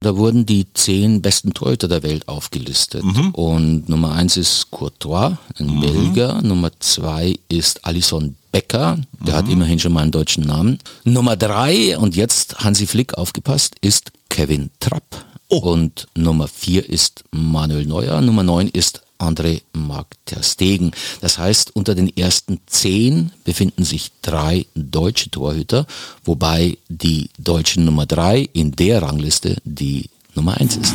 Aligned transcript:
Da 0.00 0.16
wurden 0.16 0.46
die 0.46 0.72
zehn 0.74 1.22
besten 1.22 1.54
Torhüter 1.54 1.88
der 1.88 2.04
Welt 2.04 2.28
aufgelistet. 2.28 3.02
Mhm. 3.02 3.30
Und 3.32 3.88
Nummer 3.88 4.12
eins 4.12 4.36
ist 4.36 4.70
Courtois, 4.70 5.36
ein 5.58 5.66
mhm. 5.66 5.80
Belgier. 5.80 6.40
Nummer 6.42 6.70
zwei 6.78 7.34
ist 7.48 7.84
Alison 7.84 8.36
Becker, 8.52 8.98
der 9.20 9.34
mhm. 9.34 9.38
hat 9.38 9.48
immerhin 9.48 9.78
schon 9.80 9.92
mal 9.92 10.02
einen 10.02 10.12
deutschen 10.12 10.44
Namen. 10.44 10.78
Nummer 11.04 11.36
drei, 11.36 11.98
und 11.98 12.14
jetzt 12.14 12.60
Hansi 12.60 12.86
Flick 12.86 13.14
aufgepasst, 13.14 13.74
ist 13.80 14.12
Kevin 14.28 14.70
Trapp. 14.78 15.24
Oh. 15.48 15.58
Und 15.58 16.06
Nummer 16.14 16.46
vier 16.46 16.88
ist 16.88 17.24
Manuel 17.32 17.86
Neuer. 17.86 18.20
Nummer 18.20 18.42
neun 18.42 18.68
ist 18.68 19.02
André 19.18 19.62
Marc 19.72 20.06
ter 20.24 20.42
Stegen. 20.42 20.92
Das 21.20 21.38
heißt, 21.38 21.74
unter 21.74 21.94
den 21.94 22.14
ersten 22.16 22.60
zehn 22.66 23.32
befinden 23.44 23.84
sich 23.84 24.12
drei 24.22 24.66
deutsche 24.74 25.30
Torhüter, 25.30 25.86
wobei 26.24 26.78
die 26.88 27.30
deutsche 27.38 27.80
Nummer 27.80 28.06
drei 28.06 28.48
in 28.52 28.72
der 28.72 29.02
Rangliste 29.02 29.56
die 29.64 30.08
Nummer 30.34 30.56
eins 30.58 30.76
ist. 30.76 30.94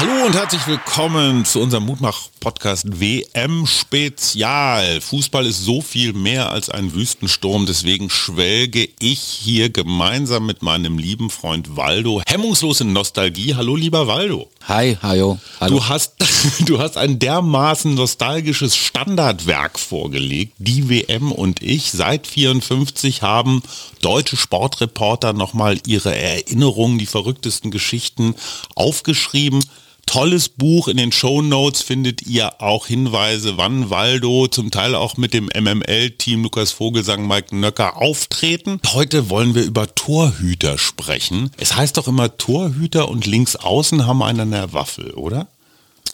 Hallo 0.00 0.26
und 0.26 0.36
herzlich 0.36 0.64
willkommen 0.68 1.44
zu 1.44 1.58
unserem 1.58 1.86
Mutmach-Podcast 1.86 3.00
WM 3.00 3.66
Spezial. 3.66 5.00
Fußball 5.00 5.44
ist 5.44 5.64
so 5.64 5.80
viel 5.80 6.12
mehr 6.12 6.52
als 6.52 6.70
ein 6.70 6.94
Wüstensturm, 6.94 7.66
deswegen 7.66 8.08
schwelge 8.08 8.88
ich 9.00 9.18
hier 9.18 9.70
gemeinsam 9.70 10.46
mit 10.46 10.62
meinem 10.62 10.98
lieben 10.98 11.30
Freund 11.30 11.76
Waldo 11.76 12.22
hemmungslos 12.28 12.80
in 12.80 12.92
Nostalgie. 12.92 13.56
Hallo 13.56 13.74
lieber 13.74 14.06
Waldo. 14.06 14.48
Hi, 14.68 14.96
hallo. 15.02 15.40
hallo. 15.58 15.78
Du 15.78 15.88
hast, 15.88 16.14
du 16.60 16.78
hast 16.78 16.96
ein 16.96 17.18
dermaßen 17.18 17.92
nostalgisches 17.92 18.76
Standardwerk 18.76 19.80
vorgelegt. 19.80 20.52
Die 20.58 20.88
WM 20.88 21.32
und 21.32 21.60
ich 21.60 21.90
seit 21.90 22.28
54 22.28 23.22
haben 23.22 23.64
deutsche 24.00 24.36
Sportreporter 24.36 25.32
nochmal 25.32 25.80
ihre 25.88 26.14
Erinnerungen, 26.16 26.98
die 26.98 27.06
verrücktesten 27.06 27.72
Geschichten 27.72 28.36
aufgeschrieben 28.76 29.64
tolles 30.08 30.48
Buch. 30.48 30.88
In 30.88 30.96
den 30.96 31.12
Show 31.12 31.42
Notes 31.42 31.82
findet 31.82 32.22
ihr 32.22 32.62
auch 32.62 32.86
Hinweise, 32.86 33.58
wann 33.58 33.90
Waldo 33.90 34.48
zum 34.48 34.70
Teil 34.70 34.94
auch 34.94 35.18
mit 35.18 35.34
dem 35.34 35.50
MML-Team 35.54 36.42
Lukas 36.42 36.72
Vogelsang, 36.72 37.28
Mike 37.28 37.54
Nöcker 37.54 37.98
auftreten. 37.98 38.80
Heute 38.94 39.28
wollen 39.28 39.54
wir 39.54 39.64
über 39.64 39.94
Torhüter 39.94 40.78
sprechen. 40.78 41.50
Es 41.58 41.76
heißt 41.76 41.98
doch 41.98 42.08
immer, 42.08 42.38
Torhüter 42.38 43.08
und 43.08 43.26
Linksaußen 43.26 44.06
haben 44.06 44.22
einen 44.22 44.40
an 44.40 44.50
der 44.52 44.72
Waffel, 44.72 45.12
oder? 45.12 45.46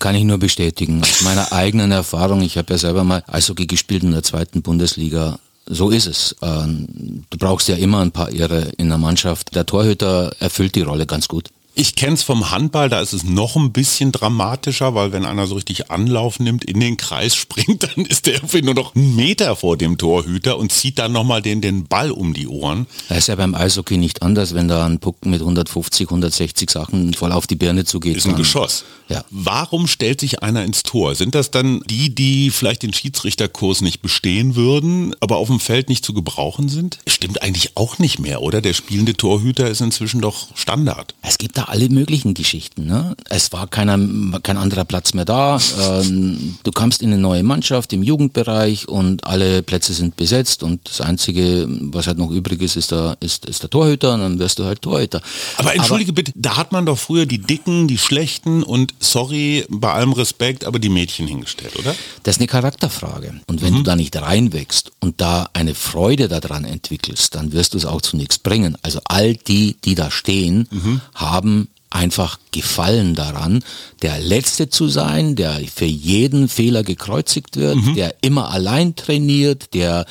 Kann 0.01 0.17
ich 0.17 0.25
nur 0.25 0.39
bestätigen. 0.39 1.01
Aus 1.01 1.23
meiner 1.23 1.53
eigenen 1.53 1.93
Erfahrung, 1.93 2.43
ich 2.43 2.59
habe 2.59 2.73
ja 2.73 2.79
selber 2.79 3.05
mal 3.05 3.23
Eishockey 3.29 3.67
gespielt 3.67 4.03
in 4.03 4.11
der 4.11 4.25
zweiten 4.25 4.63
Bundesliga, 4.63 5.39
so 5.67 5.91
ist 5.91 6.07
es. 6.07 6.35
Ähm, 6.43 7.25
du 7.31 7.39
brauchst 7.39 7.69
ja 7.69 7.77
immer 7.77 8.01
ein 8.01 8.11
paar 8.11 8.33
Irre 8.33 8.73
in 8.77 8.89
der 8.89 8.99
Mannschaft. 8.99 9.55
Der 9.55 9.65
Torhüter 9.65 10.33
erfüllt 10.41 10.75
die 10.75 10.83
Rolle 10.83 11.07
ganz 11.07 11.29
gut. 11.29 11.51
Ich 11.77 11.97
kenne 11.97 12.15
es 12.15 12.23
vom 12.23 12.53
Handball, 12.53 12.89
da 12.89 13.01
ist 13.01 13.13
es 13.13 13.25
noch 13.25 13.57
ein 13.57 13.73
bisschen 13.73 14.13
dramatischer, 14.13 14.95
weil 14.95 15.11
wenn 15.11 15.25
einer 15.25 15.49
so 15.49 15.57
richtig 15.57 15.91
Anlauf 15.91 16.39
nimmt, 16.39 16.65
in 16.65 16.79
den 16.79 16.97
Kreis 16.97 17.35
springt, 17.35 17.83
dann 17.83 18.05
ist 18.05 18.27
der 18.27 18.35
irgendwie 18.35 18.63
nur 18.63 18.75
noch 18.75 18.95
einen 18.95 19.17
Meter 19.17 19.57
vor 19.57 19.77
dem 19.77 19.99
Torhüter 19.99 20.57
und 20.57 20.71
zieht 20.71 21.01
dann 21.01 21.11
nochmal 21.11 21.43
den, 21.43 21.61
den 21.61 21.87
Ball 21.87 22.13
um 22.13 22.33
die 22.33 22.47
Ohren. 22.47 22.87
Das 23.09 23.19
ist 23.19 23.27
ja 23.27 23.35
beim 23.35 23.57
Eishockey 23.57 23.97
nicht 23.97 24.23
anders, 24.23 24.55
wenn 24.55 24.69
da 24.69 24.87
ein 24.87 25.01
Puck 25.01 25.27
mit 25.27 25.41
150, 25.41 26.07
160 26.07 26.71
Sachen 26.71 27.13
voll 27.13 27.33
auf 27.33 27.49
die 27.49 27.57
Birne 27.57 27.85
zugeht. 27.85 28.17
Ist 28.17 28.27
ein 28.27 28.37
Geschoss. 28.37 28.85
Ja. 29.09 29.25
Warum 29.31 29.89
stellt 29.89 30.21
sich 30.21 30.45
einer 30.45 30.63
ins 30.63 30.85
Tor? 30.85 31.17
Sind 31.17 31.35
das 31.35 31.51
dann 31.51 31.81
die, 31.91 32.15
die 32.15 32.51
vielleicht 32.51 32.85
den 32.85 32.93
Schiedsrichterkurs 32.93 33.81
nicht 33.81 34.01
bestehen 34.01 34.55
würden, 34.55 35.15
aber 35.19 35.39
auf 35.39 35.49
dem 35.49 35.59
Feld 35.59 35.89
nicht 35.89 36.05
zu 36.05 36.15
gebrauchen 36.15 36.69
sind? 36.69 37.01
Stimmt 37.09 37.43
eigentlich 37.43 37.77
auch 37.77 37.99
nicht 37.99 38.21
mehr, 38.21 38.43
oder? 38.43 38.61
Der 38.61 38.75
spielende 38.75 39.15
Torhüter 39.15 39.69
ist 39.69 39.81
inzwischen 39.81 40.21
doch 40.21 40.47
Standard. 40.55 41.15
Es 41.21 41.37
gibt 41.37 41.59
da 41.59 41.64
alle 41.69 41.89
möglichen 41.89 42.35
Geschichten. 42.35 42.87
Ne? 42.87 43.17
Es 43.29 43.53
war 43.53 43.67
keiner, 43.67 43.99
kein 44.43 44.57
anderer 44.57 44.85
Platz 44.85 45.15
mehr 45.15 45.25
da. 45.25 45.59
Ähm, 45.81 46.57
du 46.63 46.71
kamst 46.71 47.03
in 47.03 47.13
eine 47.13 47.21
neue 47.21 47.43
Mannschaft 47.43 47.93
im 47.93 48.03
Jugendbereich 48.03 48.89
und 48.89 49.25
alle 49.27 49.63
Plätze 49.63 49.93
sind 49.93 50.17
besetzt 50.17 50.63
und 50.63 50.89
das 50.89 51.01
Einzige, 51.01 51.67
was 51.69 52.07
halt 52.07 52.19
noch 52.19 52.31
übrig 52.31 52.61
ist, 52.63 52.77
ist 52.77 52.91
der, 52.91 53.17
ist, 53.21 53.47
ist 53.47 53.63
der 53.63 53.71
Torhüter 53.71 54.15
und 54.15 54.21
dann 54.21 54.39
wirst 54.39 54.59
du 54.59 54.65
halt 54.65 54.83
Torhüter. 54.83 55.21
Aber 55.57 55.75
entschuldige 55.75 56.11
aber, 56.11 56.17
bitte, 56.17 56.33
da 56.35 56.57
hat 56.57 56.73
man 56.73 56.87
doch 56.87 56.99
früher 56.99 57.27
die 57.27 57.39
Dicken, 57.39 57.89
die 57.89 57.99
Schlechten 57.99 58.63
und 58.63 58.95
sorry, 58.99 59.65
bei 59.69 59.93
allem 59.93 60.13
Respekt, 60.13 60.65
aber 60.65 60.79
die 60.79 60.89
Mädchen 60.89 61.27
hingestellt, 61.27 61.77
oder? 61.79 61.95
Das 62.23 62.37
ist 62.37 62.41
eine 62.41 62.49
Charakterfrage. 62.49 63.41
Und 63.47 63.63
wenn 63.63 63.75
mhm. 63.75 63.79
du 63.79 63.83
da 63.85 63.97
nicht 63.97 64.17
reinwächst 64.17 64.93
und 65.01 65.21
da 65.21 65.49
eine 65.53 65.75
Freude 65.75 66.29
daran 66.29 66.65
entwickelst, 66.65 67.35
dann 67.35 67.53
wirst 67.53 67.75
du 67.75 67.79
es 67.79 67.87
auch 67.87 68.03
zu 68.03 68.17
nichts 68.17 68.39
bringen. 68.39 68.77
Also 68.83 69.01
all 69.05 69.35
die, 69.35 69.77
die 69.85 69.95
da 69.95 70.11
stehen, 70.11 70.69
mhm. 70.71 71.01
haben 71.15 71.54
einfach 71.95 72.39
Gefallen 72.51 73.15
daran, 73.15 73.63
der 74.03 74.19
Letzte 74.19 74.69
zu 74.69 74.89
sein, 74.89 75.37
der 75.37 75.61
für 75.75 75.85
jeden 75.85 76.49
Fehler 76.49 76.83
gekreuzigt 76.83 77.57
wird, 77.57 77.77
mhm. 77.77 77.95
der 77.95 78.17
immer 78.21 78.51
allein 78.51 78.97
trainiert, 78.97 79.75
der 79.75 80.05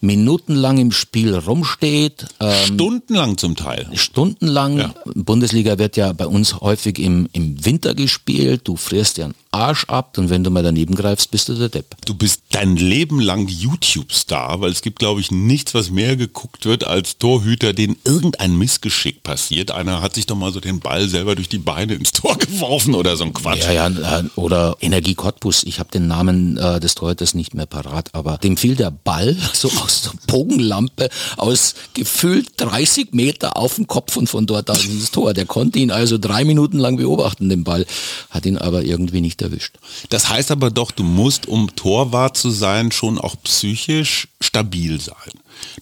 minutenlang 0.00 0.78
im 0.78 0.92
Spiel 0.92 1.34
rumsteht. 1.34 2.26
Ähm, 2.40 2.74
stundenlang 2.74 3.38
zum 3.38 3.56
Teil. 3.56 3.88
Stundenlang. 3.94 4.78
Ja. 4.78 4.94
Bundesliga 5.14 5.78
wird 5.78 5.96
ja 5.96 6.12
bei 6.12 6.26
uns 6.26 6.60
häufig 6.60 6.98
im, 6.98 7.28
im 7.32 7.64
Winter 7.64 7.94
gespielt. 7.94 8.62
Du 8.64 8.76
frierst 8.76 9.18
ja 9.18 9.26
einen 9.26 9.34
Arsch 9.52 9.84
ab 9.86 10.16
und 10.16 10.30
wenn 10.30 10.44
du 10.44 10.50
mal 10.50 10.62
daneben 10.62 10.94
greifst, 10.94 11.30
bist 11.30 11.48
du 11.48 11.54
der 11.54 11.68
Depp. 11.68 11.96
Du 12.06 12.14
bist 12.14 12.42
dein 12.50 12.76
Leben 12.76 13.20
lang 13.20 13.48
YouTube-Star, 13.48 14.60
weil 14.60 14.70
es 14.70 14.80
gibt, 14.80 15.00
glaube 15.00 15.20
ich, 15.20 15.30
nichts, 15.30 15.74
was 15.74 15.90
mehr 15.90 16.16
geguckt 16.16 16.66
wird 16.66 16.84
als 16.84 17.18
Torhüter, 17.18 17.72
denen 17.72 17.96
irgendein 18.04 18.56
Missgeschick 18.56 19.22
passiert. 19.22 19.70
Einer 19.70 20.02
hat 20.02 20.14
sich 20.14 20.26
doch 20.26 20.36
mal 20.36 20.52
so 20.52 20.60
den 20.60 20.80
Ball 20.80 21.08
selber 21.08 21.34
durch 21.34 21.48
die 21.48 21.58
Beine 21.58 21.94
ins 21.94 22.12
Tor 22.12 22.38
geworfen 22.38 22.94
oder 22.94 23.16
so 23.16 23.24
ein 23.24 23.32
Quatsch. 23.32 23.64
Ja, 23.64 23.88
ja, 23.88 24.18
äh, 24.20 24.24
oder 24.36 24.76
Energie 24.80 25.14
Cottbus. 25.14 25.64
Ich 25.64 25.80
habe 25.80 25.90
den 25.90 26.06
Namen 26.06 26.56
äh, 26.56 26.78
des 26.80 26.94
Torhüters 26.94 27.34
nicht 27.34 27.52
mehr 27.54 27.66
parat, 27.66 28.14
aber 28.14 28.38
dem 28.38 28.56
fiel 28.56 28.76
der 28.76 28.92
Ball 28.92 29.36
so 29.52 29.68
aus 29.82 29.89
Bogenlampe 30.26 31.08
aus 31.36 31.74
gefühlt 31.94 32.48
30 32.56 33.12
Meter 33.12 33.56
auf 33.56 33.76
den 33.76 33.86
Kopf 33.86 34.16
und 34.16 34.28
von 34.28 34.46
dort 34.46 34.70
aus 34.70 34.84
ins 34.84 35.10
Tor. 35.10 35.34
Der 35.34 35.46
konnte 35.46 35.78
ihn 35.78 35.90
also 35.90 36.18
drei 36.18 36.44
Minuten 36.44 36.78
lang 36.78 36.96
beobachten, 36.96 37.48
den 37.48 37.64
Ball, 37.64 37.86
hat 38.30 38.46
ihn 38.46 38.58
aber 38.58 38.82
irgendwie 38.82 39.20
nicht 39.20 39.42
erwischt. 39.42 39.76
Das 40.08 40.28
heißt 40.28 40.50
aber 40.50 40.70
doch, 40.70 40.90
du 40.90 41.02
musst, 41.02 41.46
um 41.46 41.74
Torwart 41.74 42.36
zu 42.36 42.50
sein, 42.50 42.92
schon 42.92 43.18
auch 43.18 43.36
psychisch 43.44 44.28
stabil 44.42 45.00
sein. 45.00 45.14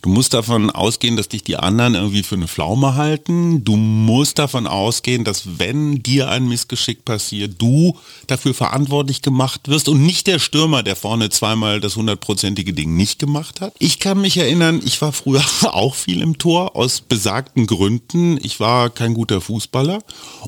Du 0.03 0.11
musst 0.11 0.35
davon 0.35 0.71
ausgehen, 0.71 1.17
dass 1.17 1.29
dich 1.29 1.45
die 1.45 1.57
anderen 1.57 1.95
irgendwie 1.95 2.23
für 2.23 2.35
eine 2.35 2.49
Pflaume 2.49 2.97
halten. 2.97 3.65
Du 3.65 3.77
musst 3.77 4.39
davon 4.39 4.67
ausgehen, 4.67 5.25
dass 5.25 5.59
wenn 5.59 6.03
dir 6.03 6.29
ein 6.29 6.49
Missgeschick 6.49 7.05
passiert, 7.05 7.55
du 7.59 7.97
dafür 8.27 8.55
verantwortlich 8.55 9.23
gemacht 9.23 9.69
wirst 9.69 9.89
und 9.89 10.03
nicht 10.03 10.27
der 10.27 10.41
Stürmer, 10.41 10.83
der 10.83 10.97
vorne 10.97 11.31
zweimal 11.31 11.81
das 11.81 11.97
hundertprozentige 11.97 12.73
Ding 12.73 12.97
nicht 12.97 13.19
gemacht 13.19 13.61
hat. 13.61 13.75
Ich 13.79 14.01
kann 14.01 14.21
mich 14.21 14.37
erinnern, 14.37 14.81
ich 14.85 15.01
war 15.01 15.13
früher 15.13 15.45
auch 15.63 15.95
viel 15.95 16.21
im 16.21 16.39
Tor 16.39 16.77
aus 16.77 17.01
besagten 17.01 17.67
Gründen. 17.67 18.39
Ich 18.43 18.61
war 18.61 18.91
kein 18.91 19.15
guter 19.15 19.41
Fußballer 19.41 20.01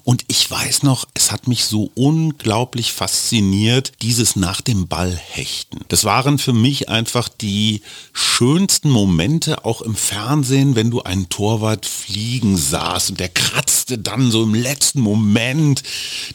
und 0.02 0.24
ich 0.28 0.50
weiß 0.50 0.82
noch, 0.82 1.06
es 1.14 1.30
hat 1.30 1.46
mich 1.46 1.64
so 1.64 1.90
unglaublich 1.94 2.92
fasziniert, 2.92 3.92
dieses 4.02 4.36
nach 4.36 4.60
dem 4.60 4.88
Ball 4.88 5.16
hechten. 5.16 5.80
Das 5.88 6.04
waren 6.04 6.38
für 6.38 6.52
mich 6.52 6.88
einfach 6.88 7.28
die 7.28 7.82
schönsten 8.12 8.90
Momente 8.90 9.64
auch 9.64 9.82
im 9.82 9.94
Fernsehen, 9.94 10.74
wenn 10.76 10.90
du 10.90 11.02
einen 11.02 11.28
Torwart 11.28 11.86
fliegen 11.86 12.56
sahst 12.56 13.10
und 13.10 13.20
der 13.20 13.28
kratzte 13.28 13.98
dann 13.98 14.30
so 14.30 14.42
im 14.42 14.54
letzten 14.54 15.00
Moment 15.00 15.82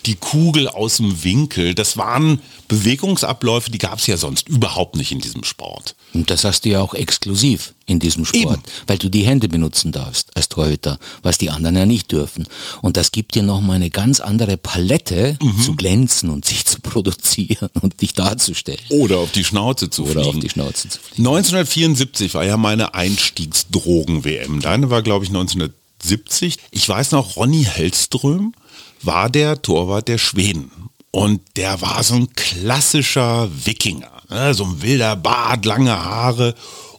die 0.06 0.16
Kugel 0.16 0.68
aus 0.68 0.98
dem 0.98 1.24
Winkel. 1.24 1.76
Das 1.76 1.98
waren 1.98 2.42
Bewegungsabläufe, 2.68 3.72
die 3.72 3.78
gab 3.78 4.00
es 4.00 4.08
ja 4.08 4.18
sonst 4.18 4.48
überhaupt 4.50 4.96
nicht 4.96 5.12
in 5.12 5.20
diesem 5.20 5.44
Sport. 5.44 5.96
Und 6.14 6.30
das 6.30 6.44
hast 6.44 6.66
du 6.66 6.70
ja 6.70 6.82
auch 6.82 6.94
exklusiv 6.94 7.74
in 7.86 8.00
diesem 8.00 8.26
Sport, 8.26 8.60
Eben. 8.60 8.64
weil 8.88 8.98
du 8.98 9.10
die 9.10 9.26
Hände 9.26 9.48
benutzen 9.48 9.92
darfst 9.92 10.36
als 10.36 10.50
Torhüter, 10.50 10.98
was 11.22 11.38
die 11.38 11.50
anderen 11.50 11.76
ja 11.76 11.86
nicht 11.86 12.12
dürfen. 12.12 12.48
Und 12.82 12.98
das 12.98 13.12
gibt 13.12 13.36
dir 13.36 13.44
nochmal 13.44 13.76
eine 13.76 13.90
ganz 13.90 14.20
andere 14.20 14.58
Palette 14.58 15.38
mhm. 15.42 15.62
zu 15.62 15.76
glänzen 15.76 16.30
und 16.30 16.46
sich 16.46 16.66
zu 16.66 16.82
produzieren 16.82 17.70
und 17.82 18.02
dich 18.02 18.14
darzustellen. 18.14 18.80
Oder 18.90 19.20
auf 19.20 19.32
die 19.32 19.44
Schnauze 19.44 19.90
zu 19.90 20.04
Oder 20.04 20.14
fliegen. 20.14 20.28
auf 20.30 20.40
die 20.40 20.50
Schnauze 20.50 20.90
zu 20.90 21.00
fliegen. 21.00 21.28
1974 21.28 22.34
war 22.34 22.44
ja 22.44 22.58
meine 22.58 22.94
Einstiegsdrogen-WM. 22.94 24.62
Deine 24.62 24.90
war, 24.90 25.02
glaube 25.02 25.26
ich, 25.26 25.30
1974. 25.30 25.86
1970. 26.06 26.60
Ich 26.72 26.88
weiß 26.88 27.12
noch, 27.12 27.36
Ronny 27.36 27.64
Hellström 27.64 28.54
war 29.02 29.30
der 29.30 29.62
Torwart 29.62 30.08
der 30.08 30.18
Schweden. 30.18 30.72
Und 31.12 31.42
der 31.56 31.82
war 31.82 32.04
so 32.04 32.16
ein 32.16 32.34
klassischer 32.34 33.50
Wikinger. 33.66 34.12
Ne? 34.30 34.54
So 34.54 34.66
ein 34.66 34.82
wilder 34.82 35.16
Bart, 35.16 35.66
lange 35.66 35.92
Haare. 35.92 36.56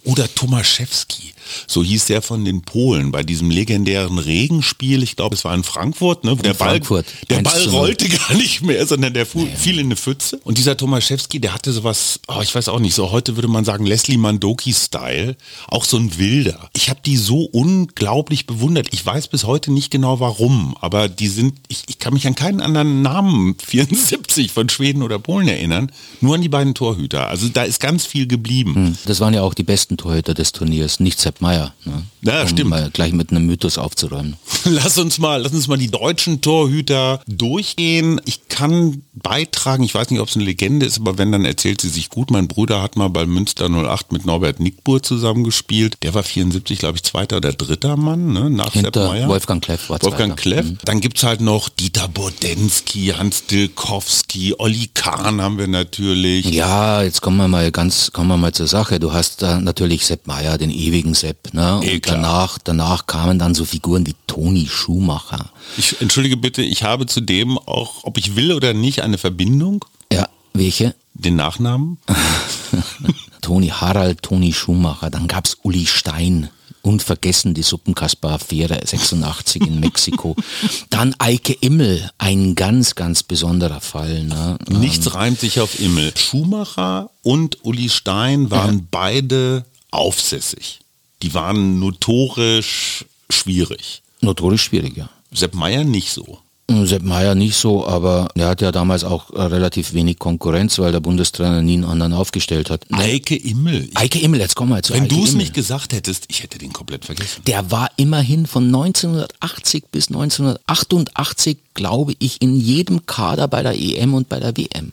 Oder 0.06 0.28
Tomaszewski. 0.34 1.34
So 1.66 1.82
hieß 1.82 2.06
der 2.06 2.22
von 2.22 2.44
den 2.44 2.62
Polen 2.62 3.12
bei 3.12 3.22
diesem 3.22 3.50
legendären 3.50 4.18
Regenspiel. 4.18 5.02
Ich 5.02 5.16
glaube, 5.16 5.34
es 5.34 5.44
war 5.44 5.54
in 5.54 5.64
Frankfurt. 5.64 6.24
Ne? 6.24 6.36
Der 6.36 6.54
Ball, 6.54 6.70
Frankfurt. 6.70 7.06
der 7.30 7.42
Ball 7.42 7.64
rollte 7.68 8.08
gar 8.28 8.34
nicht 8.34 8.62
mehr, 8.62 8.86
sondern 8.86 9.14
der 9.14 9.26
fuhr, 9.26 9.46
fiel 9.46 9.78
in 9.78 9.86
eine 9.86 9.96
Pfütze. 9.96 10.40
Und 10.44 10.58
dieser 10.58 10.76
Tomaszewski, 10.76 11.40
der 11.40 11.54
hatte 11.54 11.72
sowas, 11.72 12.20
oh, 12.28 12.40
ich 12.42 12.54
weiß 12.54 12.68
auch 12.68 12.78
nicht, 12.78 12.94
so 12.94 13.10
heute 13.10 13.36
würde 13.36 13.48
man 13.48 13.64
sagen 13.64 13.86
Leslie 13.86 14.16
Mandoki-Style. 14.16 15.36
Auch 15.68 15.84
so 15.84 15.96
ein 15.96 16.18
Wilder. 16.18 16.70
Ich 16.74 16.90
habe 16.90 17.00
die 17.04 17.16
so 17.16 17.44
unglaublich 17.44 18.46
bewundert. 18.46 18.88
Ich 18.92 19.04
weiß 19.04 19.28
bis 19.28 19.44
heute 19.44 19.72
nicht 19.72 19.90
genau 19.90 20.20
warum, 20.20 20.76
aber 20.80 21.08
die 21.08 21.28
sind, 21.28 21.54
ich, 21.68 21.84
ich 21.88 21.98
kann 21.98 22.14
mich 22.14 22.26
an 22.26 22.34
keinen 22.34 22.60
anderen 22.60 23.02
Namen 23.02 23.56
74 23.64 24.52
von 24.52 24.68
Schweden 24.68 25.02
oder 25.02 25.18
Polen 25.18 25.48
erinnern. 25.48 25.92
Nur 26.20 26.34
an 26.34 26.42
die 26.42 26.48
beiden 26.48 26.74
Torhüter. 26.74 27.28
Also 27.28 27.48
da 27.48 27.62
ist 27.62 27.80
ganz 27.80 28.06
viel 28.06 28.26
geblieben. 28.26 28.74
Hm. 28.74 28.98
Das 29.06 29.20
waren 29.20 29.34
ja 29.34 29.42
auch 29.42 29.54
die 29.54 29.62
besten 29.62 29.96
Torhüter 29.96 30.34
des 30.34 30.52
Turniers, 30.52 31.00
nicht 31.00 31.18
Sepp 31.18 31.35
Meier. 31.40 31.74
Ne? 31.84 32.02
Ja, 32.22 32.42
um 32.42 32.48
stimmt. 32.48 32.70
Mal 32.70 32.90
gleich 32.90 33.12
mit 33.12 33.30
einem 33.30 33.46
Mythos 33.46 33.78
aufzuräumen. 33.78 34.36
Lass 34.64 34.98
uns 34.98 35.18
mal, 35.18 35.42
lass 35.42 35.52
uns 35.52 35.68
mal 35.68 35.78
die 35.78 35.90
deutschen 35.90 36.40
Torhüter 36.40 37.20
durchgehen. 37.28 38.20
Ich 38.24 38.48
kann 38.48 39.02
beitragen, 39.14 39.84
ich 39.84 39.94
weiß 39.94 40.10
nicht, 40.10 40.20
ob 40.20 40.28
es 40.28 40.34
eine 40.34 40.44
Legende 40.44 40.84
ist, 40.86 40.98
aber 40.98 41.18
wenn, 41.18 41.30
dann 41.30 41.44
erzählt 41.44 41.80
sie 41.80 41.88
sich 41.88 42.10
gut. 42.10 42.32
Mein 42.32 42.48
Bruder 42.48 42.82
hat 42.82 42.96
mal 42.96 43.08
bei 43.08 43.26
Münster 43.26 43.68
08 43.70 44.10
mit 44.10 44.26
Norbert 44.26 44.58
Nickbur 44.58 45.02
zusammengespielt. 45.02 45.96
Der 46.02 46.14
war 46.14 46.24
74, 46.24 46.80
glaube 46.80 46.96
ich, 46.96 47.04
zweiter 47.04 47.36
oder 47.36 47.52
dritter 47.52 47.96
Mann, 47.96 48.32
ne? 48.32 48.50
nach 48.50 48.72
Hinter 48.72 48.90
Sepp 48.92 49.08
Meier. 49.08 49.28
Wolfgang 49.28 49.62
Kleff 49.62 49.88
war 49.88 50.02
Wolfgang 50.02 50.38
zweiter. 50.40 50.62
Kleff. 50.62 50.66
Mhm. 50.66 50.78
Dann 50.84 51.00
gibt 51.00 51.18
es 51.18 51.24
halt 51.24 51.40
noch 51.40 51.68
Dieter 51.68 52.08
Bodensky, 52.08 53.14
Hans 53.16 53.46
Dilkowski, 53.46 54.54
Olli 54.58 54.90
Kahn 54.94 55.40
haben 55.40 55.58
wir 55.58 55.68
natürlich. 55.68 56.46
Ja, 56.46 57.02
jetzt 57.02 57.22
kommen 57.22 57.36
wir 57.36 57.48
mal 57.48 57.70
ganz, 57.70 58.10
kommen 58.12 58.28
wir 58.28 58.36
mal 58.36 58.52
zur 58.52 58.66
Sache. 58.66 58.98
Du 58.98 59.12
hast 59.12 59.42
da 59.42 59.60
natürlich 59.60 60.06
Sepp 60.06 60.26
Meier, 60.26 60.58
den 60.58 60.70
ewigen 60.70 61.14
Sepp. 61.14 61.25
Ne? 61.52 61.78
Und 61.78 62.06
danach, 62.06 62.58
danach 62.62 63.06
kamen 63.06 63.38
dann 63.38 63.54
so 63.54 63.64
Figuren 63.64 64.06
wie 64.06 64.14
Toni 64.26 64.66
Schumacher. 64.68 65.50
Ich 65.76 66.00
entschuldige 66.00 66.36
bitte, 66.36 66.62
ich 66.62 66.82
habe 66.82 67.06
zudem 67.06 67.58
auch, 67.58 68.04
ob 68.04 68.18
ich 68.18 68.36
will 68.36 68.52
oder 68.52 68.74
nicht, 68.74 69.02
eine 69.02 69.18
Verbindung. 69.18 69.84
Ja, 70.12 70.28
welche? 70.52 70.94
Den 71.14 71.36
Nachnamen? 71.36 71.98
Toni 73.40 73.68
Harald, 73.68 74.22
Toni 74.22 74.52
Schumacher. 74.52 75.10
Dann 75.10 75.28
gab 75.28 75.44
es 75.44 75.58
Uli 75.62 75.86
Stein. 75.86 76.50
Unvergessen 76.82 77.52
die 77.52 77.62
Suppenkasper-Affäre 77.62 78.80
86 78.84 79.62
in 79.62 79.80
Mexiko. 79.80 80.36
Dann 80.90 81.16
Eike 81.18 81.52
Immel, 81.52 82.10
ein 82.18 82.54
ganz, 82.54 82.94
ganz 82.94 83.24
besonderer 83.24 83.80
Fall. 83.80 84.22
Ne? 84.24 84.56
Nichts 84.68 85.06
ähm, 85.06 85.12
reimt 85.12 85.40
sich 85.40 85.60
auf 85.60 85.80
Immel. 85.80 86.12
Schumacher 86.16 87.10
und 87.22 87.64
Uli 87.64 87.88
Stein 87.88 88.50
waren 88.50 88.78
ja. 88.78 88.84
beide 88.90 89.64
aufsässig. 89.90 90.80
Die 91.22 91.34
waren 91.34 91.78
notorisch 91.78 93.04
schwierig. 93.30 94.02
Notorisch 94.20 94.62
schwierig, 94.62 94.96
ja. 94.96 95.08
Sepp 95.32 95.54
Meier 95.54 95.84
nicht 95.84 96.12
so. 96.12 96.38
Sepp 96.68 97.02
Meier 97.02 97.36
nicht 97.36 97.56
so, 97.56 97.86
aber 97.86 98.28
er 98.34 98.48
hat 98.48 98.60
ja 98.60 98.72
damals 98.72 99.04
auch 99.04 99.30
äh, 99.30 99.40
relativ 99.40 99.92
wenig 99.92 100.18
Konkurrenz, 100.18 100.78
weil 100.80 100.90
der 100.90 100.98
Bundestrainer 100.98 101.62
nie 101.62 101.74
einen 101.74 101.84
anderen 101.84 102.12
aufgestellt 102.12 102.70
hat. 102.70 102.84
Eike 102.90 103.36
Immel. 103.36 103.88
Eike 103.94 104.18
Immel, 104.18 104.40
jetzt 104.40 104.56
kommen 104.56 104.72
wir 104.72 104.82
zu 104.82 104.92
Wenn 104.92 105.06
du 105.06 105.22
es 105.22 105.34
nicht 105.34 105.54
gesagt 105.54 105.92
hättest, 105.92 106.24
ich 106.28 106.42
hätte 106.42 106.58
den 106.58 106.72
komplett 106.72 107.04
vergessen. 107.04 107.42
Der 107.46 107.70
war 107.70 107.90
immerhin 107.96 108.46
von 108.46 108.64
1980 108.64 109.84
bis 109.92 110.08
1988 110.08 111.58
glaube 111.76 112.14
ich, 112.18 112.42
in 112.42 112.56
jedem 112.56 113.06
Kader 113.06 113.46
bei 113.46 113.62
der 113.62 113.80
EM 113.80 114.14
und 114.14 114.28
bei 114.28 114.40
der 114.40 114.56
WM. 114.56 114.92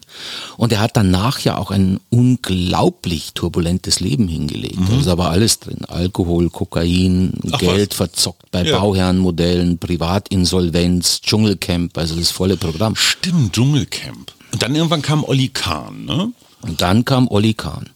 Und 0.56 0.72
er 0.72 0.80
hat 0.80 0.96
danach 0.96 1.40
ja 1.40 1.56
auch 1.56 1.72
ein 1.72 1.98
unglaublich 2.10 3.32
turbulentes 3.34 3.98
Leben 3.98 4.28
hingelegt. 4.28 4.78
Mhm. 4.78 4.86
Da 4.88 5.00
ist 5.00 5.08
aber 5.08 5.30
alles 5.30 5.58
drin. 5.58 5.84
Alkohol, 5.88 6.50
Kokain, 6.50 7.32
Ach, 7.50 7.58
Geld 7.58 7.90
was? 7.90 7.96
verzockt 7.96 8.50
bei 8.52 8.62
ja. 8.62 8.78
Bauherrenmodellen, 8.78 9.78
Privatinsolvenz, 9.78 11.22
Dschungelcamp, 11.22 11.98
also 11.98 12.14
das 12.14 12.30
volle 12.30 12.56
Programm. 12.56 12.94
Stimmt, 12.94 13.54
Dschungelcamp. 13.54 14.32
Und 14.52 14.62
dann 14.62 14.74
irgendwann 14.76 15.02
kam 15.02 15.24
Olli 15.24 15.48
Kahn, 15.48 16.04
ne? 16.04 16.32
Und 16.62 16.80
dann 16.80 17.04
kam 17.04 17.28
Olli 17.28 17.54
Kahn 17.54 17.90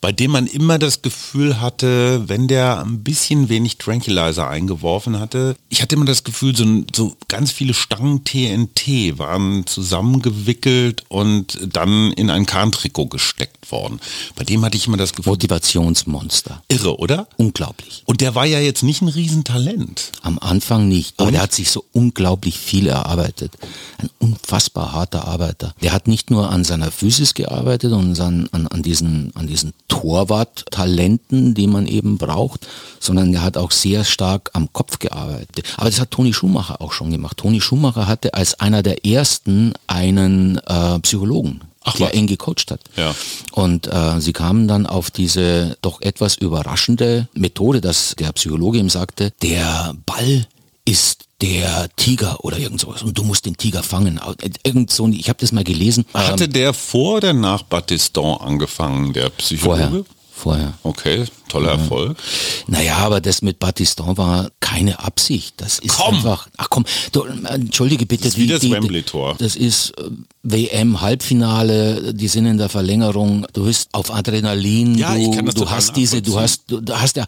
bei 0.00 0.12
dem 0.12 0.30
man 0.30 0.46
immer 0.46 0.78
das 0.78 1.02
Gefühl 1.02 1.60
hatte, 1.60 2.28
wenn 2.28 2.48
der 2.48 2.80
ein 2.80 3.02
bisschen 3.04 3.48
wenig 3.48 3.76
Tranquilizer 3.76 4.48
eingeworfen 4.48 5.20
hatte, 5.20 5.56
ich 5.68 5.82
hatte 5.82 5.96
immer 5.96 6.06
das 6.06 6.24
Gefühl, 6.24 6.56
so, 6.56 6.64
so 6.94 7.16
ganz 7.28 7.52
viele 7.52 7.74
Stangen 7.74 8.24
TNT 8.24 9.18
waren 9.18 9.66
zusammengewickelt 9.66 11.04
und 11.08 11.58
dann 11.62 12.12
in 12.12 12.30
ein 12.30 12.46
Kahntrikot 12.46 13.06
gesteckt 13.06 13.70
worden. 13.70 14.00
Bei 14.36 14.44
dem 14.44 14.64
hatte 14.64 14.76
ich 14.76 14.86
immer 14.86 14.96
das 14.96 15.12
Gefühl. 15.12 15.32
Motivationsmonster. 15.32 16.62
Irre, 16.68 16.98
oder? 16.98 17.28
Unglaublich. 17.36 18.02
Und 18.06 18.20
der 18.22 18.34
war 18.34 18.46
ja 18.46 18.58
jetzt 18.58 18.82
nicht 18.82 19.02
ein 19.02 19.08
Riesentalent. 19.08 20.12
Am 20.22 20.38
Anfang 20.38 20.88
nicht, 20.88 21.14
aber 21.18 21.28
und? 21.28 21.34
der 21.34 21.42
hat 21.42 21.52
sich 21.52 21.70
so 21.70 21.84
unglaublich 21.92 22.58
viel 22.58 22.88
erarbeitet. 22.88 23.52
Ein 23.98 24.08
unfassbar 24.18 24.92
harter 24.92 25.26
Arbeiter. 25.26 25.74
Der 25.82 25.92
hat 25.92 26.08
nicht 26.08 26.30
nur 26.30 26.50
an 26.50 26.64
seiner 26.64 26.90
Physis 26.90 27.34
gearbeitet 27.34 27.92
und 27.92 28.18
an, 28.18 28.48
an, 28.52 28.66
an 28.66 28.82
diesen, 28.82 29.34
an 29.36 29.46
diesen 29.46 29.72
Torwarttalenten, 29.90 31.52
die 31.52 31.66
man 31.66 31.86
eben 31.86 32.16
braucht, 32.16 32.66
sondern 33.00 33.34
er 33.34 33.42
hat 33.42 33.58
auch 33.58 33.72
sehr 33.72 34.04
stark 34.04 34.50
am 34.54 34.72
Kopf 34.72 34.98
gearbeitet. 34.98 35.64
Aber 35.76 35.90
das 35.90 36.00
hat 36.00 36.12
Toni 36.12 36.32
Schumacher 36.32 36.80
auch 36.80 36.92
schon 36.92 37.10
gemacht. 37.10 37.36
Toni 37.36 37.60
Schumacher 37.60 38.06
hatte 38.06 38.32
als 38.32 38.58
einer 38.60 38.82
der 38.82 39.04
ersten 39.04 39.74
einen 39.86 40.58
äh, 40.66 40.98
Psychologen. 41.00 41.60
Ach, 41.82 41.96
der 41.96 42.08
was? 42.08 42.14
eng 42.14 42.26
gecoacht 42.26 42.70
hat. 42.70 42.80
Ja. 42.96 43.14
Und 43.52 43.86
äh, 43.86 44.20
sie 44.20 44.32
kamen 44.32 44.68
dann 44.68 44.86
auf 44.86 45.10
diese 45.10 45.76
doch 45.82 46.00
etwas 46.00 46.36
überraschende 46.36 47.28
Methode, 47.34 47.80
dass 47.80 48.14
der 48.18 48.32
Psychologe 48.32 48.78
ihm 48.78 48.90
sagte, 48.90 49.32
der 49.42 49.94
Ball 50.06 50.46
ist 50.90 51.26
der 51.40 51.88
Tiger 51.94 52.44
oder 52.44 52.58
irgend 52.58 52.80
sowas 52.80 53.02
und 53.02 53.16
du 53.16 53.22
musst 53.22 53.46
den 53.46 53.56
Tiger 53.56 53.82
fangen. 53.84 54.20
Irgend 54.64 54.90
so, 54.90 55.08
ich 55.08 55.28
habe 55.28 55.38
das 55.40 55.52
mal 55.52 55.62
gelesen. 55.62 56.04
Hatte 56.12 56.44
ähm, 56.44 56.52
der 56.52 56.74
vor 56.74 57.18
oder 57.18 57.32
nach 57.32 57.62
Battiston 57.62 58.40
angefangen, 58.40 59.12
der 59.12 59.30
Psychologe? 59.30 59.88
Vorher. 59.88 60.04
Vorher. 60.40 60.72
Okay, 60.84 61.26
toller 61.48 61.74
ja. 61.74 61.74
Erfolg. 61.74 62.16
Naja, 62.66 62.96
aber 62.96 63.20
das 63.20 63.42
mit 63.42 63.58
Battiston 63.58 64.16
war 64.16 64.50
keine 64.60 65.00
Absicht. 65.00 65.54
Das 65.58 65.78
ist 65.80 65.98
komm. 65.98 66.14
einfach. 66.14 66.48
Ach 66.56 66.68
komm, 66.70 66.86
du, 67.12 67.24
entschuldige 67.24 68.06
bitte. 68.06 68.24
Das 68.24 68.34
ist 68.34 68.38
wie 68.38 68.46
das 68.46 68.62
Wembley-Tor. 68.62 69.34
Das 69.36 69.54
ist 69.54 69.90
äh, 69.98 70.04
WM-Halbfinale, 70.42 72.14
die 72.14 72.28
sind 72.28 72.46
in 72.46 72.56
der 72.56 72.70
Verlängerung. 72.70 73.46
Du 73.52 73.66
bist 73.66 73.90
auf 73.92 74.10
Adrenalin. 74.14 74.96
Ja, 74.96 75.14
du, 75.14 75.20
ich 75.20 75.32
kann 75.32 75.44
das 75.44 75.54
du 75.54 75.68
hast 75.68 75.94
diese, 75.94 76.22
du 76.22 76.40
hast, 76.40 76.62
du, 76.68 76.80
du 76.80 76.98
hast 76.98 77.16
ja, 77.16 77.26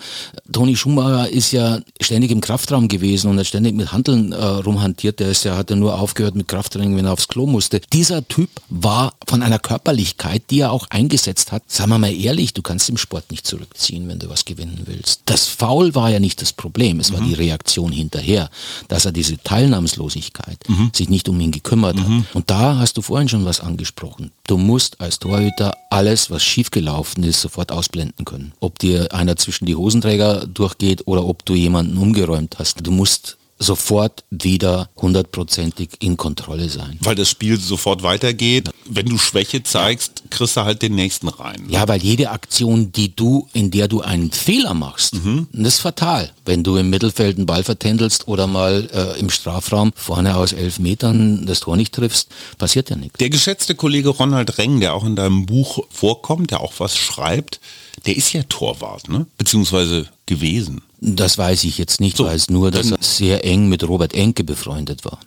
Toni 0.50 0.74
Schumacher 0.74 1.28
ist 1.28 1.52
ja 1.52 1.80
ständig 2.00 2.30
im 2.30 2.40
Kraftraum 2.40 2.88
gewesen 2.88 3.28
und 3.30 3.38
hat 3.38 3.46
ständig 3.46 3.74
mit 3.74 3.92
Handeln 3.92 4.32
äh, 4.32 4.42
rumhantiert. 4.42 5.20
Der 5.20 5.28
ist 5.28 5.44
ja, 5.44 5.56
hat 5.56 5.68
ja 5.68 5.76
nur 5.76 6.00
aufgehört 6.00 6.34
mit 6.34 6.48
Krafttraining, 6.48 6.96
wenn 6.96 7.04
er 7.04 7.12
aufs 7.12 7.28
Klo 7.28 7.44
musste. 7.44 7.82
Dieser 7.92 8.26
Typ 8.26 8.48
war 8.70 9.12
von 9.28 9.42
einer 9.42 9.58
Körperlichkeit, 9.58 10.44
die 10.48 10.60
er 10.60 10.72
auch 10.72 10.86
eingesetzt 10.88 11.52
hat. 11.52 11.64
Sagen 11.66 11.90
wir 11.90 11.98
mal 11.98 12.14
ehrlich, 12.14 12.54
du 12.54 12.62
kannst 12.62 12.88
im 12.88 12.96
Sport 13.02 13.30
nicht 13.30 13.46
zurückziehen, 13.46 14.08
wenn 14.08 14.18
du 14.18 14.28
was 14.30 14.44
gewinnen 14.44 14.82
willst. 14.86 15.22
Das 15.26 15.46
Foul 15.46 15.94
war 15.94 16.10
ja 16.10 16.20
nicht 16.20 16.40
das 16.40 16.52
Problem, 16.52 17.00
es 17.00 17.12
war 17.12 17.20
mhm. 17.20 17.28
die 17.28 17.34
Reaktion 17.34 17.92
hinterher, 17.92 18.50
dass 18.88 19.04
er 19.04 19.12
diese 19.12 19.36
Teilnahmslosigkeit 19.38 20.58
mhm. 20.68 20.90
sich 20.94 21.08
nicht 21.08 21.28
um 21.28 21.38
ihn 21.40 21.52
gekümmert 21.52 21.96
mhm. 21.96 22.20
hat. 22.20 22.34
Und 22.34 22.50
da 22.50 22.78
hast 22.78 22.96
du 22.96 23.02
vorhin 23.02 23.28
schon 23.28 23.44
was 23.44 23.60
angesprochen. 23.60 24.30
Du 24.46 24.56
musst 24.56 25.00
als 25.00 25.18
Torhüter 25.18 25.76
alles, 25.90 26.30
was 26.30 26.42
schiefgelaufen 26.42 27.22
ist, 27.24 27.40
sofort 27.42 27.72
ausblenden 27.72 28.24
können. 28.24 28.52
Ob 28.60 28.78
dir 28.78 29.12
einer 29.12 29.36
zwischen 29.36 29.66
die 29.66 29.76
Hosenträger 29.76 30.46
durchgeht 30.46 31.06
oder 31.06 31.26
ob 31.26 31.44
du 31.44 31.54
jemanden 31.54 31.98
umgeräumt 31.98 32.58
hast. 32.58 32.86
Du 32.86 32.90
musst 32.90 33.36
sofort 33.62 34.24
wieder 34.30 34.90
hundertprozentig 34.96 35.90
in 36.00 36.16
Kontrolle 36.16 36.68
sein. 36.68 36.98
Weil 37.00 37.14
das 37.14 37.30
Spiel 37.30 37.58
sofort 37.58 38.02
weitergeht. 38.02 38.70
Wenn 38.86 39.06
du 39.06 39.18
Schwäche 39.18 39.62
zeigst, 39.62 40.24
kriegst 40.30 40.56
du 40.56 40.62
halt 40.62 40.82
den 40.82 40.94
nächsten 40.94 41.28
rein. 41.28 41.64
Ja, 41.68 41.86
weil 41.88 42.02
jede 42.02 42.30
Aktion, 42.30 42.92
die 42.92 43.14
du, 43.14 43.48
in 43.52 43.70
der 43.70 43.88
du 43.88 44.00
einen 44.00 44.32
Fehler 44.32 44.74
machst, 44.74 45.14
mhm. 45.14 45.46
das 45.52 45.74
ist 45.74 45.80
fatal. 45.80 46.30
Wenn 46.44 46.64
du 46.64 46.76
im 46.76 46.90
Mittelfeld 46.90 47.36
einen 47.36 47.46
Ball 47.46 47.64
vertändelst 47.64 48.28
oder 48.28 48.46
mal 48.46 48.88
äh, 48.92 49.18
im 49.20 49.30
Strafraum 49.30 49.92
vorne 49.94 50.36
aus 50.36 50.52
elf 50.52 50.78
Metern 50.78 51.46
das 51.46 51.60
Tor 51.60 51.76
nicht 51.76 51.94
triffst, 51.94 52.28
passiert 52.58 52.90
ja 52.90 52.96
nichts. 52.96 53.18
Der 53.18 53.30
geschätzte 53.30 53.74
Kollege 53.74 54.08
Ronald 54.08 54.58
Reng, 54.58 54.80
der 54.80 54.94
auch 54.94 55.04
in 55.04 55.16
deinem 55.16 55.46
Buch 55.46 55.84
vorkommt, 55.90 56.50
der 56.50 56.60
auch 56.60 56.74
was 56.78 56.96
schreibt, 56.96 57.60
der 58.06 58.16
ist 58.16 58.32
ja 58.32 58.42
Torwart, 58.44 59.08
ne? 59.08 59.26
Beziehungsweise 59.38 60.08
gewesen. 60.26 60.82
Das 61.04 61.36
weiß 61.36 61.64
ich 61.64 61.78
jetzt 61.78 62.00
nicht, 62.00 62.16
so, 62.16 62.26
weiß 62.26 62.50
nur, 62.50 62.70
dass 62.70 62.92
er 62.92 62.98
sehr 63.00 63.44
eng 63.44 63.68
mit 63.68 63.82
Robert 63.82 64.14
Enke 64.14 64.44
befreundet 64.44 65.04
war. 65.04 65.18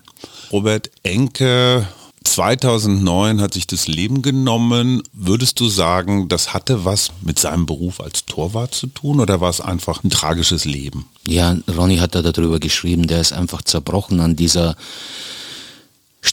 Robert 0.49 0.89
Enke 1.03 1.85
2009 2.23 3.41
hat 3.41 3.53
sich 3.53 3.67
das 3.67 3.87
Leben 3.87 4.21
genommen. 4.21 5.03
Würdest 5.11 5.59
du 5.59 5.67
sagen, 5.67 6.29
das 6.29 6.53
hatte 6.53 6.85
was 6.85 7.09
mit 7.21 7.39
seinem 7.39 7.65
Beruf 7.65 7.99
als 7.99 8.25
Torwart 8.25 8.73
zu 8.73 8.87
tun 8.87 9.19
oder 9.19 9.41
war 9.41 9.49
es 9.49 9.59
einfach 9.59 10.01
ein 10.03 10.09
tragisches 10.09 10.63
Leben? 10.63 11.07
Ja, 11.27 11.57
Ronny 11.67 11.97
hat 11.97 12.15
da 12.15 12.21
darüber 12.21 12.59
geschrieben, 12.59 13.07
der 13.07 13.19
ist 13.19 13.33
einfach 13.33 13.61
zerbrochen 13.61 14.21
an 14.21 14.37
dieser 14.37 14.77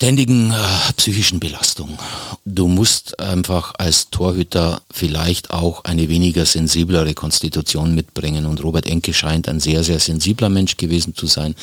ständigen 0.03 0.51
äh, 0.51 0.93
psychischen 0.97 1.39
Belastung. 1.39 1.97
Du 2.45 2.67
musst 2.67 3.21
einfach 3.21 3.73
als 3.79 4.11
Torhüter 4.11 4.83
vielleicht 4.91 5.53
auch 5.53 5.85
eine 5.85 6.09
weniger 6.09 6.45
sensiblere 6.45 7.15
Konstitution 7.15 7.95
mitbringen 7.95 8.47
und 8.47 8.65
Robert 8.65 8.87
Enke 8.87 9.15
scheint 9.15 9.49
ein 9.49 9.61
sehr, 9.61 9.85
sehr 9.85 10.01
sensibler 10.01 10.49
Mensch 10.49 10.77
gewesen 10.77 11.15
zu 11.15 11.29
sein, 11.29 11.55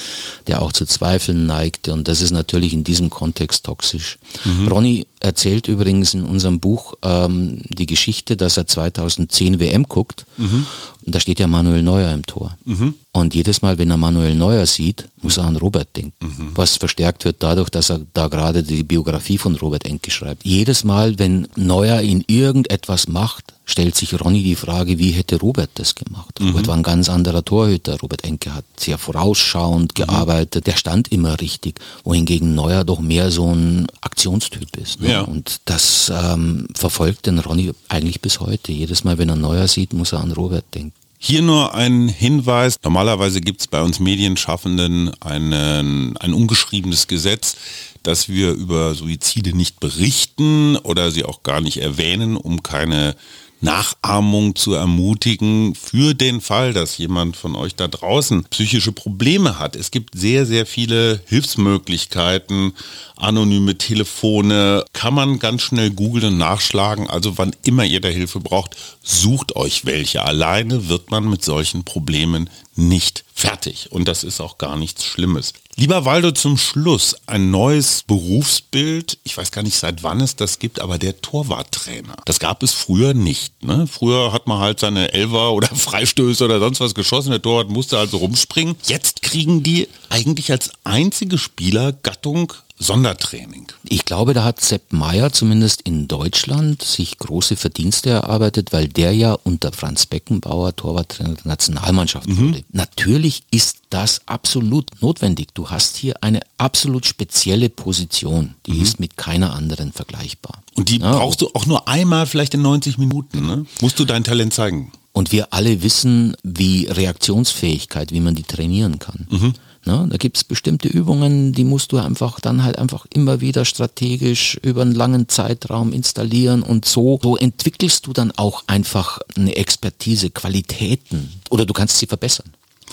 der 0.47 0.61
auch 0.61 0.71
zu 0.71 0.85
Zweifeln 0.85 1.47
neigte 1.47 1.91
und 1.91 2.07
das 2.07 2.21
ist 2.21 2.31
natürlich 2.31 2.71
in 2.71 2.85
diesem 2.85 3.09
Kontext 3.09 3.65
toxisch. 3.65 4.17
Mhm. 4.45 4.69
Ronny 4.69 5.05
erzählt 5.19 5.67
übrigens 5.67 6.13
in 6.13 6.23
unserem 6.23 6.61
Buch 6.61 6.93
ähm, 7.03 7.63
die 7.67 7.87
Geschichte, 7.87 8.37
dass 8.37 8.55
er 8.55 8.67
2010 8.67 9.59
WM 9.59 9.83
guckt 9.83 10.25
mhm. 10.37 10.65
und 11.05 11.13
da 11.13 11.19
steht 11.19 11.41
ja 11.41 11.47
Manuel 11.47 11.83
Neuer 11.83 12.13
im 12.13 12.25
Tor. 12.25 12.57
Mhm. 12.63 12.93
Und 13.11 13.33
jedes 13.33 13.63
Mal, 13.63 13.79
wenn 13.79 13.89
er 13.89 13.97
Manuel 13.97 14.35
Neuer 14.35 14.67
sieht, 14.67 15.09
muss 15.23 15.37
er 15.37 15.45
an 15.45 15.55
Robert 15.55 15.95
denken. 15.95 16.13
Mhm. 16.25 16.51
Was 16.53 16.77
verstärkt 16.77 17.25
wird 17.25 17.37
dadurch, 17.39 17.71
dass 17.71 17.89
er 17.89 18.01
da 18.13 18.27
gerade 18.27 18.61
die 18.61 18.83
Biografie 18.83 19.39
von 19.39 19.55
Robert 19.55 19.85
Enke 19.85 20.11
schreibt. 20.11 20.45
Jedes 20.45 20.83
Mal, 20.83 21.17
wenn 21.17 21.47
Neuer 21.55 22.01
in 22.01 22.23
irgendetwas 22.27 23.07
macht, 23.07 23.53
stellt 23.65 23.95
sich 23.95 24.19
Ronny 24.19 24.43
die 24.43 24.55
Frage, 24.55 24.99
wie 24.99 25.09
hätte 25.09 25.39
Robert 25.39 25.71
das 25.73 25.95
gemacht? 25.95 26.39
Mhm. 26.39 26.49
Robert 26.49 26.67
war 26.67 26.75
ein 26.75 26.83
ganz 26.83 27.09
anderer 27.09 27.43
Torhüter. 27.43 27.99
Robert 27.99 28.23
Enke 28.23 28.53
hat 28.53 28.65
sehr 28.77 28.99
vorausschauend 28.99 29.97
mhm. 29.97 30.03
gearbeitet. 30.03 30.67
Der 30.67 30.75
stand 30.75 31.11
immer 31.11 31.41
richtig, 31.41 31.79
wohingegen 32.03 32.53
Neuer 32.53 32.83
doch 32.83 32.99
mehr 32.99 33.31
so 33.31 33.51
ein 33.51 33.87
Aktionstyp 34.01 34.77
ist. 34.77 35.01
Ne? 35.01 35.13
Ja. 35.13 35.21
Und 35.21 35.61
das 35.65 36.11
ähm, 36.15 36.67
verfolgt 36.75 37.25
den 37.25 37.39
Ronny 37.39 37.71
eigentlich 37.87 38.21
bis 38.21 38.39
heute. 38.39 38.71
Jedes 38.71 39.03
Mal, 39.03 39.17
wenn 39.17 39.29
er 39.29 39.35
Neuer 39.35 39.67
sieht, 39.67 39.93
muss 39.93 40.13
er 40.13 40.19
an 40.19 40.31
Robert 40.31 40.65
denken. 40.75 40.93
Hier 41.21 41.41
nur 41.41 41.75
ein 41.75 42.07
Hinweis. 42.07 42.77
Normalerweise 42.81 43.41
gibt 43.41 43.59
es 43.59 43.67
bei 43.67 43.81
uns 43.81 43.99
Medienschaffenden 43.99 45.11
einen, 45.21 46.15
ein 46.15 46.33
ungeschriebenes 46.33 47.07
Gesetz, 47.07 47.57
dass 48.03 48.29
wir 48.29 48.53
über 48.53 48.95
Suizide 48.95 49.53
nicht 49.53 49.81
berichten 49.81 50.77
oder 50.77 51.11
sie 51.11 51.25
auch 51.25 51.43
gar 51.43 51.59
nicht 51.59 51.81
erwähnen, 51.81 52.37
um 52.37 52.63
keine 52.63 53.17
Nachahmung 53.61 54.55
zu 54.55 54.73
ermutigen 54.73 55.75
für 55.75 56.13
den 56.13 56.41
Fall, 56.41 56.73
dass 56.73 56.97
jemand 56.97 57.35
von 57.35 57.55
euch 57.55 57.75
da 57.75 57.87
draußen 57.87 58.45
psychische 58.45 58.91
Probleme 58.91 59.59
hat. 59.59 59.75
Es 59.75 59.91
gibt 59.91 60.17
sehr, 60.17 60.45
sehr 60.45 60.65
viele 60.65 61.21
Hilfsmöglichkeiten, 61.25 62.73
anonyme 63.17 63.77
Telefone, 63.77 64.85
kann 64.93 65.13
man 65.13 65.39
ganz 65.39 65.61
schnell 65.61 65.91
googeln 65.91 66.33
und 66.33 66.37
nachschlagen. 66.37 67.09
Also 67.09 67.37
wann 67.37 67.55
immer 67.63 67.83
ihr 67.83 68.01
da 68.01 68.07
Hilfe 68.07 68.39
braucht, 68.39 68.77
sucht 69.03 69.55
euch 69.55 69.85
welche. 69.85 70.23
Alleine 70.23 70.87
wird 70.87 71.11
man 71.11 71.29
mit 71.29 71.43
solchen 71.43 71.83
Problemen 71.83 72.49
nicht 72.75 73.25
fertig. 73.33 73.91
Und 73.91 74.07
das 74.07 74.23
ist 74.23 74.39
auch 74.39 74.57
gar 74.57 74.77
nichts 74.77 75.03
Schlimmes. 75.03 75.53
Lieber 75.79 76.03
Waldo, 76.03 76.31
zum 76.31 76.57
Schluss 76.57 77.15
ein 77.25 77.51
neues 77.51 78.03
Berufsbild. 78.05 79.17
Ich 79.23 79.37
weiß 79.37 79.49
gar 79.51 79.61
nicht, 79.61 79.77
seit 79.77 80.03
wann 80.03 80.19
es 80.19 80.35
das 80.35 80.59
gibt, 80.59 80.81
aber 80.81 80.97
der 80.97 81.21
Torwarttrainer. 81.21 82.17
Das 82.25 82.39
gab 82.39 82.63
es 82.63 82.73
früher 82.73 83.13
nicht. 83.13 83.63
Ne? 83.63 83.87
Früher 83.87 84.33
hat 84.33 84.45
man 84.45 84.59
halt 84.59 84.81
seine 84.81 85.13
Elfer 85.13 85.53
oder 85.53 85.67
Freistöße 85.73 86.43
oder 86.43 86.59
sonst 86.59 86.81
was 86.81 86.93
geschossen. 86.95 87.29
Der 87.29 87.41
Torwart 87.41 87.69
musste 87.69 87.97
also 87.97 88.17
rumspringen. 88.17 88.75
Jetzt 88.87 89.18
kriegen 89.29 89.61
die 89.61 89.87
eigentlich 90.09 90.51
als 90.51 90.71
einzige 90.83 91.37
Spielergattung 91.37 92.51
Sondertraining. 92.81 93.67
Ich 93.83 94.05
glaube, 94.05 94.33
da 94.33 94.45
hat 94.45 94.61
Sepp 94.61 94.93
Meyer 94.93 95.33
zumindest 95.33 95.81
in 95.81 96.07
Deutschland 96.07 96.81
sich 96.81 97.17
große 97.19 97.57
Verdienste 97.57 98.09
erarbeitet, 98.09 98.71
weil 98.71 98.87
der 98.87 99.13
ja 99.13 99.33
unter 99.33 99.73
Franz 99.73 100.05
Beckenbauer 100.05 100.75
Torwarttrainer 100.75 101.35
der 101.35 101.45
Nationalmannschaft 101.45 102.27
mhm. 102.27 102.37
wurde. 102.37 102.63
Natürlich 102.71 103.43
ist 103.51 103.79
das 103.89 104.21
absolut 104.27 104.89
notwendig. 105.01 105.49
Du 105.53 105.69
hast 105.69 105.97
hier 105.97 106.23
eine 106.23 106.39
absolut 106.57 107.05
spezielle 107.05 107.69
Position, 107.69 108.55
die 108.65 108.73
mhm. 108.73 108.81
ist 108.81 108.99
mit 108.99 109.17
keiner 109.17 109.53
anderen 109.53 109.91
vergleichbar. 109.91 110.63
Und 110.75 110.89
die 110.89 110.99
ja, 110.99 111.11
brauchst 111.11 111.41
du 111.41 111.49
auch 111.53 111.65
nur 111.65 111.87
einmal 111.89 112.25
vielleicht 112.25 112.53
in 112.53 112.61
90 112.61 112.97
Minuten, 112.97 113.45
ne? 113.45 113.65
Musst 113.81 113.99
du 113.99 114.05
dein 114.05 114.23
Talent 114.23 114.53
zeigen. 114.53 114.91
Und 115.11 115.31
wir 115.31 115.53
alle 115.53 115.81
wissen, 115.81 116.35
wie 116.43 116.85
Reaktionsfähigkeit, 116.85 118.11
wie 118.11 118.19
man 118.19 118.35
die 118.35 118.43
trainieren 118.43 118.99
kann. 118.99 119.27
Mhm. 119.29 119.53
Ne? 119.85 120.07
Da 120.09 120.17
gibt 120.17 120.37
es 120.37 120.43
bestimmte 120.43 120.87
Übungen, 120.87 121.53
die 121.53 121.63
musst 121.63 121.91
du 121.91 121.97
einfach 121.97 122.39
dann 122.39 122.63
halt 122.63 122.77
einfach 122.77 123.05
immer 123.13 123.41
wieder 123.41 123.65
strategisch 123.65 124.59
über 124.61 124.81
einen 124.81 124.93
langen 124.93 125.29
Zeitraum 125.29 125.93
installieren 125.93 126.63
und 126.63 126.85
so, 126.85 127.19
so 127.21 127.37
entwickelst 127.37 128.05
du 128.05 128.13
dann 128.13 128.31
auch 128.35 128.63
einfach 128.67 129.19
eine 129.35 129.55
Expertise, 129.55 130.29
Qualitäten 130.29 131.31
oder 131.49 131.65
du 131.65 131.73
kannst 131.73 131.97
sie 131.97 132.07
verbessern. 132.07 132.47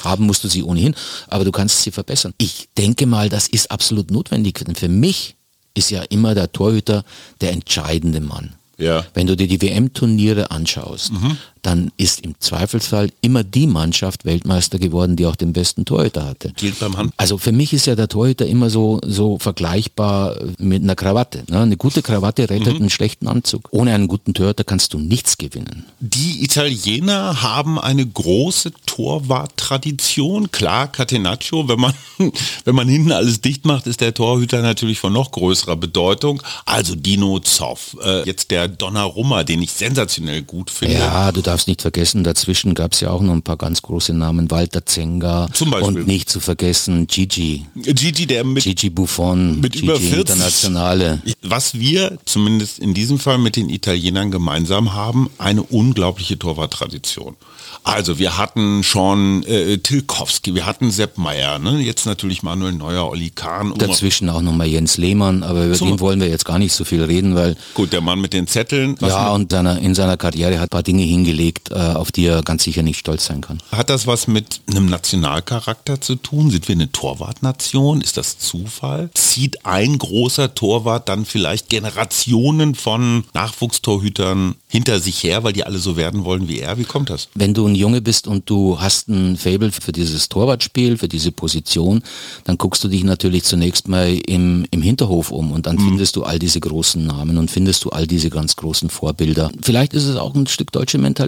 Haben 0.04 0.26
musst 0.26 0.44
du 0.44 0.48
sie 0.48 0.62
ohnehin, 0.62 0.94
aber 1.26 1.44
du 1.44 1.52
kannst 1.52 1.82
sie 1.82 1.90
verbessern. 1.90 2.34
Ich 2.38 2.68
denke 2.76 3.06
mal, 3.06 3.28
das 3.28 3.48
ist 3.48 3.70
absolut 3.70 4.10
notwendig, 4.10 4.62
denn 4.64 4.74
für 4.74 4.88
mich 4.88 5.34
ist 5.74 5.90
ja 5.90 6.02
immer 6.02 6.34
der 6.34 6.52
Torhüter 6.52 7.04
der 7.40 7.52
entscheidende 7.52 8.20
Mann. 8.20 8.54
Ja. 8.78 9.06
Wenn 9.14 9.26
du 9.26 9.36
dir 9.36 9.48
die 9.48 9.60
WM-Turniere 9.60 10.50
anschaust, 10.50 11.12
mhm 11.12 11.38
dann 11.66 11.90
ist 11.96 12.20
im 12.20 12.36
Zweifelsfall 12.38 13.10
immer 13.22 13.42
die 13.42 13.66
Mannschaft 13.66 14.24
Weltmeister 14.24 14.78
geworden, 14.78 15.16
die 15.16 15.26
auch 15.26 15.34
den 15.34 15.52
besten 15.52 15.84
Torhüter 15.84 16.24
hatte. 16.24 16.52
Gilt 16.56 16.78
beim 16.78 16.96
Hand. 16.96 17.12
Also 17.16 17.38
für 17.38 17.50
mich 17.50 17.72
ist 17.72 17.86
ja 17.86 17.96
der 17.96 18.06
Torhüter 18.06 18.46
immer 18.46 18.70
so, 18.70 19.00
so 19.04 19.40
vergleichbar 19.40 20.36
mit 20.58 20.84
einer 20.84 20.94
Krawatte. 20.94 21.42
Ne? 21.48 21.60
Eine 21.60 21.76
gute 21.76 22.02
Krawatte 22.02 22.48
rettet 22.48 22.74
mhm. 22.74 22.82
einen 22.82 22.90
schlechten 22.90 23.26
Anzug. 23.26 23.68
Ohne 23.72 23.94
einen 23.94 24.06
guten 24.06 24.32
Torhüter 24.32 24.62
kannst 24.62 24.94
du 24.94 25.00
nichts 25.00 25.38
gewinnen. 25.38 25.84
Die 25.98 26.44
Italiener 26.44 27.42
haben 27.42 27.80
eine 27.80 28.06
große 28.06 28.70
Torwarttradition. 28.86 30.52
Klar, 30.52 30.86
Catenaccio, 30.86 31.68
wenn 31.68 31.80
man, 31.80 31.94
wenn 32.64 32.76
man 32.76 32.86
hinten 32.86 33.10
alles 33.10 33.40
dicht 33.40 33.64
macht, 33.64 33.88
ist 33.88 34.00
der 34.00 34.14
Torhüter 34.14 34.62
natürlich 34.62 35.00
von 35.00 35.12
noch 35.12 35.32
größerer 35.32 35.74
Bedeutung. 35.74 36.40
Also 36.64 36.94
Dino 36.94 37.40
Zoff, 37.40 37.96
äh, 38.04 38.22
jetzt 38.24 38.52
der 38.52 38.68
Donnarumma, 38.68 39.42
den 39.42 39.62
ich 39.62 39.72
sensationell 39.72 40.42
gut 40.42 40.70
finde. 40.70 40.98
Ja, 40.98 41.32
du 41.32 41.42
darfst 41.42 41.55
darfst 41.56 41.68
nicht 41.68 41.80
vergessen, 41.80 42.22
dazwischen 42.22 42.74
gab 42.74 42.92
es 42.92 43.00
ja 43.00 43.10
auch 43.10 43.22
noch 43.22 43.32
ein 43.32 43.40
paar 43.40 43.56
ganz 43.56 43.80
große 43.80 44.12
Namen, 44.12 44.50
Walter 44.50 44.84
Zenga 44.84 45.48
Zum 45.54 45.70
Beispiel. 45.70 46.00
und 46.00 46.06
nicht 46.06 46.28
zu 46.28 46.40
vergessen 46.40 47.06
Gigi. 47.06 47.64
Gigi, 47.74 48.26
der 48.26 48.44
mit 48.44 48.64
Gigi 48.64 48.90
Buffon, 48.90 49.60
mit 49.60 49.72
Gigi 49.72 49.86
über 49.86 49.96
40. 49.98 50.18
Internationale. 50.18 51.22
Was 51.40 51.78
wir 51.78 52.18
zumindest 52.26 52.78
in 52.78 52.92
diesem 52.92 53.18
Fall 53.18 53.38
mit 53.38 53.56
den 53.56 53.70
Italienern 53.70 54.30
gemeinsam 54.30 54.92
haben, 54.92 55.30
eine 55.38 55.62
unglaubliche 55.62 56.38
Torwarttradition. 56.38 57.36
Also 57.84 58.18
wir 58.18 58.36
hatten 58.36 58.82
schon 58.82 59.44
äh, 59.44 59.78
Tilkowski, 59.78 60.54
wir 60.54 60.66
hatten 60.66 60.90
Sepp 60.90 61.18
Meier, 61.18 61.60
ne? 61.60 61.78
jetzt 61.80 62.04
natürlich 62.04 62.42
Manuel 62.42 62.72
Neuer, 62.72 63.08
Olli 63.08 63.30
Kahn. 63.30 63.74
Dazwischen 63.78 64.28
auch 64.28 64.42
nochmal 64.42 64.66
Jens 64.66 64.96
Lehmann, 64.96 65.42
aber 65.44 65.66
über 65.66 65.74
so. 65.76 65.86
den 65.86 66.00
wollen 66.00 66.20
wir 66.20 66.28
jetzt 66.28 66.44
gar 66.44 66.58
nicht 66.58 66.72
so 66.72 66.84
viel 66.84 67.04
reden, 67.04 67.36
weil... 67.36 67.56
Gut, 67.74 67.92
der 67.92 68.00
Mann 68.00 68.20
mit 68.20 68.32
den 68.32 68.48
Zetteln. 68.48 68.96
Ja, 69.00 69.30
und 69.30 69.52
seiner, 69.52 69.78
in 69.78 69.94
seiner 69.94 70.16
Karriere 70.16 70.58
hat 70.58 70.66
ein 70.66 70.68
paar 70.68 70.82
Dinge 70.82 71.04
hingelegt, 71.04 71.35
äh, 71.70 71.74
auf 71.74 72.12
die 72.12 72.26
er 72.26 72.42
ganz 72.42 72.64
sicher 72.64 72.82
nicht 72.82 72.98
stolz 72.98 73.26
sein 73.26 73.40
kann. 73.40 73.58
Hat 73.70 73.90
das 73.90 74.06
was 74.06 74.26
mit 74.26 74.60
einem 74.68 74.86
Nationalcharakter 74.86 76.00
zu 76.00 76.16
tun? 76.16 76.50
Sind 76.50 76.68
wir 76.68 76.74
eine 76.74 76.90
Torwartnation? 76.90 78.00
Ist 78.00 78.16
das 78.16 78.38
Zufall? 78.38 79.10
Zieht 79.14 79.64
ein 79.66 79.98
großer 79.98 80.54
Torwart 80.54 81.08
dann 81.08 81.24
vielleicht 81.24 81.68
Generationen 81.68 82.74
von 82.74 83.24
Nachwuchstorhütern 83.34 84.54
hinter 84.68 85.00
sich 85.00 85.22
her, 85.22 85.44
weil 85.44 85.52
die 85.52 85.64
alle 85.64 85.78
so 85.78 85.96
werden 85.96 86.24
wollen 86.24 86.48
wie 86.48 86.60
er? 86.60 86.78
Wie 86.78 86.84
kommt 86.84 87.10
das? 87.10 87.28
Wenn 87.34 87.54
du 87.54 87.66
ein 87.66 87.74
Junge 87.74 88.00
bist 88.00 88.26
und 88.26 88.48
du 88.48 88.80
hast 88.80 89.08
ein 89.08 89.36
Fable 89.36 89.72
für 89.72 89.92
dieses 89.92 90.28
Torwartspiel, 90.28 90.98
für 90.98 91.08
diese 91.08 91.32
Position, 91.32 92.02
dann 92.44 92.58
guckst 92.58 92.82
du 92.82 92.88
dich 92.88 93.04
natürlich 93.04 93.44
zunächst 93.44 93.88
mal 93.88 94.16
im, 94.26 94.66
im 94.70 94.82
Hinterhof 94.82 95.30
um 95.30 95.52
und 95.52 95.66
dann 95.66 95.76
mhm. 95.76 95.88
findest 95.88 96.16
du 96.16 96.24
all 96.24 96.38
diese 96.38 96.60
großen 96.60 97.04
Namen 97.04 97.38
und 97.38 97.50
findest 97.50 97.84
du 97.84 97.90
all 97.90 98.06
diese 98.06 98.30
ganz 98.30 98.56
großen 98.56 98.90
Vorbilder. 98.90 99.50
Vielleicht 99.62 99.94
ist 99.94 100.04
es 100.04 100.16
auch 100.16 100.34
ein 100.34 100.46
Stück 100.46 100.72
deutsche 100.72 100.98
Mentalität. 100.98 101.25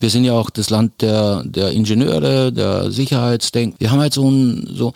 Wir 0.00 0.10
sind 0.10 0.24
ja 0.24 0.32
auch 0.32 0.50
das 0.50 0.70
Land 0.70 1.02
der, 1.02 1.42
der 1.44 1.70
Ingenieure, 1.70 2.52
der 2.52 2.90
Sicherheitsdenk. 2.90 3.76
Wir 3.78 3.90
haben 3.90 4.00
halt 4.00 4.14
so 4.14 4.30
ein, 4.30 4.68
so, 4.72 4.92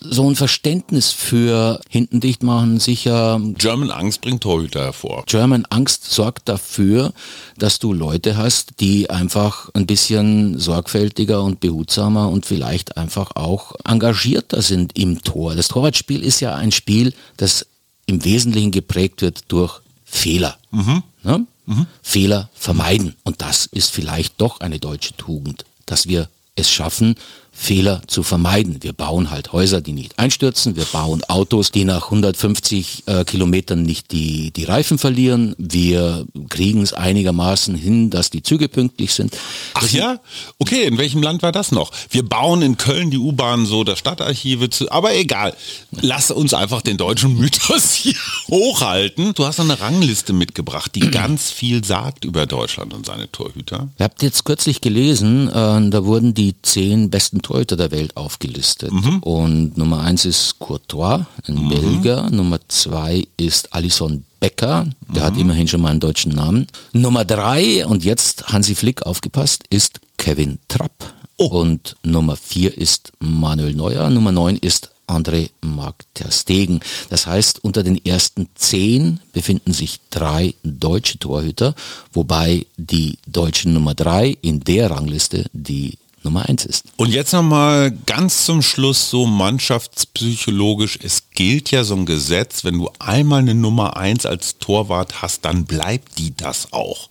so 0.00 0.28
ein 0.28 0.36
Verständnis 0.36 1.12
für 1.12 1.80
hinten 1.88 2.20
dicht 2.20 2.42
machen, 2.42 2.80
sicher. 2.80 3.40
German 3.58 3.90
Angst 3.90 4.20
bringt 4.20 4.42
Torhüter 4.42 4.84
hervor. 4.84 5.24
German 5.26 5.64
Angst 5.70 6.12
sorgt 6.12 6.48
dafür, 6.48 7.12
dass 7.58 7.78
du 7.78 7.92
Leute 7.92 8.36
hast, 8.36 8.80
die 8.80 9.10
einfach 9.10 9.70
ein 9.74 9.86
bisschen 9.86 10.58
sorgfältiger 10.58 11.42
und 11.42 11.60
behutsamer 11.60 12.28
und 12.28 12.46
vielleicht 12.46 12.96
einfach 12.96 13.34
auch 13.34 13.74
engagierter 13.84 14.62
sind 14.62 14.98
im 14.98 15.22
Tor. 15.22 15.54
Das 15.54 15.68
Torwartspiel 15.68 16.22
ist 16.22 16.40
ja 16.40 16.54
ein 16.54 16.72
Spiel, 16.72 17.12
das 17.36 17.66
im 18.06 18.24
Wesentlichen 18.24 18.70
geprägt 18.70 19.22
wird 19.22 19.44
durch 19.48 19.80
Fehler. 20.04 20.56
Mhm. 20.70 21.02
Ne? 21.24 21.46
Mhm. 21.66 21.86
Fehler 22.02 22.48
vermeiden. 22.54 23.16
Und 23.24 23.42
das 23.42 23.66
ist 23.66 23.90
vielleicht 23.90 24.40
doch 24.40 24.60
eine 24.60 24.78
deutsche 24.78 25.16
Tugend, 25.16 25.64
dass 25.84 26.06
wir 26.08 26.28
es 26.54 26.70
schaffen, 26.70 27.16
Fehler 27.58 28.02
zu 28.06 28.22
vermeiden. 28.22 28.82
Wir 28.82 28.92
bauen 28.92 29.30
halt 29.30 29.52
Häuser, 29.52 29.80
die 29.80 29.92
nicht 29.92 30.18
einstürzen. 30.18 30.76
Wir 30.76 30.84
bauen 30.84 31.24
Autos, 31.24 31.72
die 31.72 31.84
nach 31.84 32.04
150 32.04 33.04
äh, 33.06 33.24
Kilometern 33.24 33.82
nicht 33.82 34.12
die, 34.12 34.50
die 34.50 34.64
Reifen 34.64 34.98
verlieren. 34.98 35.54
Wir 35.56 36.26
kriegen 36.50 36.82
es 36.82 36.92
einigermaßen 36.92 37.74
hin, 37.74 38.10
dass 38.10 38.30
die 38.30 38.42
Züge 38.42 38.68
pünktlich 38.68 39.14
sind. 39.14 39.36
Ach 39.74 39.88
ja? 39.88 40.20
Okay, 40.58 40.84
in 40.84 40.98
welchem 40.98 41.22
Land 41.22 41.42
war 41.42 41.50
das 41.50 41.72
noch? 41.72 41.92
Wir 42.10 42.22
bauen 42.22 42.60
in 42.60 42.76
Köln 42.76 43.10
die 43.10 43.18
U-Bahn 43.18 43.64
so, 43.64 43.84
das 43.84 43.98
Stadtarchive 43.98 44.68
zu, 44.68 44.92
aber 44.92 45.14
egal. 45.14 45.54
Lass 46.02 46.30
uns 46.30 46.52
einfach 46.52 46.82
den 46.82 46.98
deutschen 46.98 47.38
Mythos 47.38 47.94
hier 47.94 48.14
hochhalten. 48.48 49.32
Du 49.34 49.46
hast 49.46 49.60
eine 49.60 49.80
Rangliste 49.80 50.34
mitgebracht, 50.34 50.94
die 50.94 51.00
ganz 51.10 51.50
viel 51.50 51.84
sagt 51.84 52.26
über 52.26 52.44
Deutschland 52.46 52.92
und 52.92 53.06
seine 53.06 53.32
Torhüter. 53.32 53.88
Ihr 53.98 54.04
habt 54.04 54.22
jetzt 54.22 54.44
kürzlich 54.44 54.82
gelesen, 54.82 55.48
äh, 55.48 55.90
da 55.90 56.04
wurden 56.04 56.34
die 56.34 56.54
zehn 56.60 57.08
besten 57.08 57.40
Torhüter 57.46 57.76
der 57.76 57.92
Welt 57.92 58.16
aufgelistet. 58.16 58.90
Mhm. 58.90 59.18
Und 59.20 59.78
Nummer 59.78 60.00
eins 60.00 60.24
ist 60.24 60.58
Courtois, 60.58 61.26
ein 61.46 61.54
mhm. 61.54 61.68
Belgier. 61.68 62.28
Nummer 62.32 62.58
zwei 62.66 63.24
ist 63.36 63.72
Alison 63.72 64.24
Becker, 64.40 64.88
der 65.14 65.22
mhm. 65.22 65.26
hat 65.26 65.36
immerhin 65.36 65.68
schon 65.68 65.80
mal 65.80 65.90
einen 65.90 66.00
deutschen 66.00 66.32
Namen. 66.32 66.66
Nummer 66.92 67.24
drei, 67.24 67.86
und 67.86 68.04
jetzt 68.04 68.48
Hansi 68.48 68.74
Flick 68.74 69.06
aufgepasst, 69.06 69.62
ist 69.70 70.00
Kevin 70.16 70.58
Trapp. 70.66 71.14
Oh. 71.36 71.46
Und 71.46 71.94
Nummer 72.02 72.34
vier 72.34 72.76
ist 72.76 73.12
Manuel 73.20 73.74
Neuer. 73.74 74.10
Nummer 74.10 74.32
neun 74.32 74.56
ist 74.56 74.90
André 75.06 75.50
Marc 75.60 76.04
Ter 76.14 76.32
Stegen. 76.32 76.80
Das 77.10 77.28
heißt, 77.28 77.62
unter 77.62 77.84
den 77.84 78.04
ersten 78.04 78.48
zehn 78.56 79.20
befinden 79.32 79.72
sich 79.72 80.00
drei 80.10 80.54
deutsche 80.64 81.20
Torhüter, 81.20 81.76
wobei 82.12 82.66
die 82.76 83.18
deutsche 83.28 83.68
Nummer 83.68 83.94
drei 83.94 84.36
in 84.42 84.60
der 84.64 84.90
Rangliste 84.90 85.44
die 85.52 85.96
Nummer 86.26 86.48
eins 86.48 86.66
ist. 86.66 86.84
Und 86.96 87.10
jetzt 87.10 87.32
nochmal 87.32 87.90
ganz 88.04 88.44
zum 88.44 88.60
Schluss 88.60 89.08
so 89.08 89.26
mannschaftspsychologisch. 89.26 90.98
Es 91.02 91.30
gilt 91.30 91.70
ja 91.70 91.84
so 91.84 91.94
ein 91.94 92.04
Gesetz, 92.04 92.64
wenn 92.64 92.78
du 92.78 92.90
einmal 92.98 93.40
eine 93.40 93.54
Nummer 93.54 93.96
eins 93.96 94.26
als 94.26 94.58
Torwart 94.58 95.22
hast, 95.22 95.44
dann 95.44 95.64
bleibt 95.64 96.18
die 96.18 96.36
das 96.36 96.72
auch. 96.72 97.08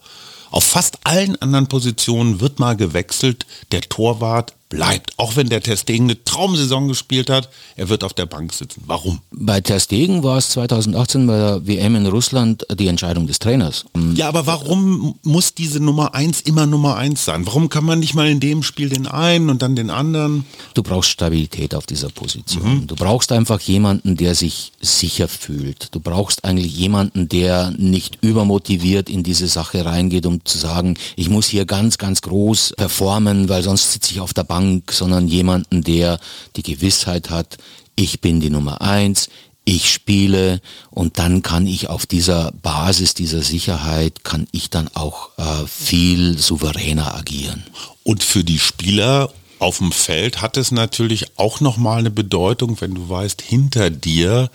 Auf 0.51 0.63
fast 0.63 1.00
allen 1.03 1.41
anderen 1.41 1.67
Positionen 1.67 2.39
wird 2.39 2.60
mal 2.60 2.75
gewechselt. 2.77 3.45
Der 3.72 3.81
Torwart 3.81 4.53
bleibt. 4.69 5.13
Auch 5.17 5.36
wenn 5.36 5.50
der 5.50 5.62
Testegen 5.62 6.05
eine 6.05 6.24
Traumsaison 6.24 6.88
gespielt 6.88 7.29
hat, 7.29 7.50
er 7.75 7.89
wird 7.89 8.03
auf 8.03 8.13
der 8.13 8.25
Bank 8.25 8.51
sitzen. 8.51 8.84
Warum? 8.88 9.19
Bei 9.31 9.62
Testegen 9.62 10.24
war 10.24 10.38
es 10.38 10.50
2018 10.50 11.27
bei 11.27 11.38
der 11.38 11.67
WM 11.67 11.95
in 11.95 12.07
Russland 12.07 12.65
die 12.77 12.88
Entscheidung 12.88 13.27
des 13.27 13.39
Trainers. 13.39 13.86
Ja, 14.15 14.27
aber 14.27 14.48
warum 14.48 15.15
muss 15.24 15.53
diese 15.53 15.79
Nummer 15.79 16.15
1 16.15 16.41
immer 16.41 16.65
Nummer 16.65 16.95
1 16.98 17.24
sein? 17.24 17.45
Warum 17.45 17.69
kann 17.69 17.86
man 17.86 18.00
nicht 18.00 18.15
mal 18.15 18.27
in 18.27 18.39
dem 18.39 18.63
Spiel 18.63 18.89
den 18.89 19.07
einen 19.07 19.50
und 19.50 19.62
dann 19.62 19.75
den 19.75 19.89
anderen? 19.89 20.45
Du 20.74 20.81
brauchst 20.81 21.12
Stabilität 21.12 21.75
auf 21.75 21.86
dieser 21.86 22.10
Position. 22.10 22.81
Mhm. 22.81 22.88
Du 22.88 22.95
brauchst 22.95 23.31
einfach 23.31 23.62
jemanden, 23.62 24.17
der 24.17 24.34
sich 24.34 24.72
sicher 24.81 25.27
fühlt. 25.27 25.89
Du 25.93 26.00
brauchst 26.00 26.43
eigentlich 26.43 26.75
jemanden, 26.75 27.29
der 27.29 27.72
nicht 27.77 28.17
übermotiviert 28.22 29.10
in 29.10 29.24
diese 29.24 29.48
Sache 29.48 29.86
reingeht, 29.86 30.25
um 30.25 30.43
zu 30.43 30.57
sagen, 30.57 30.98
ich 31.15 31.29
muss 31.29 31.48
hier 31.48 31.65
ganz, 31.65 31.98
ganz 31.98 32.22
groß 32.22 32.74
performen, 32.77 33.48
weil 33.48 33.62
sonst 33.63 33.93
sitze 33.93 34.12
ich 34.12 34.19
auf 34.19 34.34
der 34.34 34.43
Bank 34.43 34.54
Bank, 34.55 34.93
sondern 34.93 35.27
jemanden, 35.27 35.83
der 35.83 36.17
die 36.55 36.63
Gewissheit 36.63 37.29
hat, 37.29 37.57
ich 37.97 38.21
bin 38.21 38.39
die 38.39 38.50
Nummer 38.50 38.79
eins, 38.79 39.27
ich 39.65 39.91
spiele 39.91 40.62
und 40.91 41.19
dann 41.19 41.41
kann 41.41 41.67
ich 41.67 41.89
auf 41.89 42.05
dieser 42.05 42.53
Basis 42.62 43.13
dieser 43.15 43.41
Sicherheit, 43.41 44.24
kann 44.24 44.47
ich 44.53 44.69
dann 44.69 44.89
auch 44.93 45.38
äh, 45.38 45.67
viel 45.67 46.38
souveräner 46.38 47.15
agieren. 47.15 47.65
Und 48.03 48.24
für 48.24 48.45
die 48.45 48.59
Spieler 48.59 49.29
auf 49.59 49.77
dem 49.79 49.91
Feld 49.91 50.41
hat 50.41 50.57
es 50.57 50.71
natürlich 50.71 51.38
auch 51.38 51.62
nochmal 51.62 52.00
eine 52.00 52.12
Bedeutung, 52.12 52.79
wenn 52.81 52.95
du 52.95 53.09
weißt, 53.09 53.41
hinter 53.41 53.89
dir, 53.89 54.50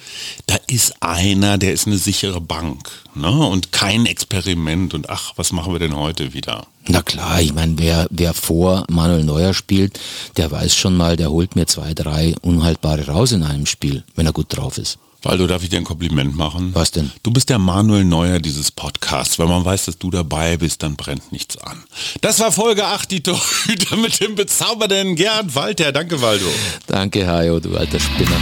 da 0.47 0.57
ist 0.67 1.03
einer, 1.03 1.59
der 1.59 1.73
ist 1.73 1.87
eine 1.87 1.99
sichere 1.99 2.41
Bank 2.41 2.91
ne? 3.15 3.31
und 3.31 3.73
kein 3.73 4.07
Experiment 4.07 4.95
und 4.95 5.09
ach, 5.11 5.33
was 5.37 5.53
machen 5.53 5.73
wir 5.73 5.81
denn 5.81 5.97
heute 5.97 6.35
wieder? 6.35 6.67
Na 6.87 7.03
klar, 7.03 7.41
ich 7.41 7.53
meine, 7.53 7.79
wer, 7.79 8.07
wer 8.11 8.35
vor 8.35 8.85
Manuel 8.89 9.25
Neuer 9.25 9.55
spielt, 9.55 9.99
der 10.37 10.51
weiß 10.51 10.75
schon 10.75 10.97
mal, 10.97 11.17
der 11.17 11.31
holt 11.31 11.57
mir 11.57 11.67
zwei, 11.67 11.95
drei 11.95 12.35
unhaltbare 12.43 13.07
raus 13.07 13.33
in 13.33 13.43
einem 13.43 13.67
Spiel, 13.67 14.05
wenn 14.15 14.27
er 14.27 14.33
gut 14.33 14.57
drauf 14.57 14.79
ist. 14.79 14.99
Waldo, 15.23 15.47
darf 15.47 15.63
ich 15.63 15.69
dir 15.69 15.77
ein 15.77 15.85
Kompliment 15.85 16.35
machen? 16.35 16.71
Was 16.73 16.93
denn? 16.93 17.13
Du 17.23 17.31
bist 17.31 17.51
der 17.51 17.59
Manuel 17.59 18.05
Neuer 18.05 18.39
dieses 18.39 18.71
Podcasts. 18.71 19.39
Wenn 19.39 19.49
man 19.49 19.65
weiß, 19.65 19.85
dass 19.85 19.99
du 19.99 20.11
dabei 20.11 20.57
bist, 20.57 20.83
dann 20.83 20.97
brennt 20.97 21.31
nichts 21.31 21.59
an. 21.59 21.85
Das 22.23 22.41
war 22.41 22.53
Folge 22.53 22.87
8, 22.87 23.11
die 23.11 23.23
Torhüter 23.23 23.97
mit 23.97 24.19
dem 24.21 24.35
bezaubernden 24.35 25.17
Gerhard 25.17 25.55
Walter. 25.55 25.93
Danke, 25.93 26.23
Waldo. 26.23 26.47
Danke, 26.87 27.27
Hajo, 27.27 27.61
du 27.61 27.77
alter 27.77 28.01
Spinner. 28.01 28.41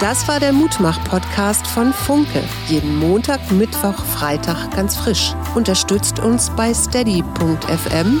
Das 0.00 0.28
war 0.28 0.40
der 0.40 0.52
Mutmach-Podcast 0.52 1.66
von 1.66 1.92
Funke. 1.92 2.42
Jeden 2.68 2.98
Montag, 2.98 3.50
Mittwoch, 3.50 4.04
Freitag 4.04 4.70
ganz 4.76 4.94
frisch. 4.94 5.34
Unterstützt 5.54 6.20
uns 6.20 6.50
bei 6.54 6.72
steady.fm, 6.72 8.20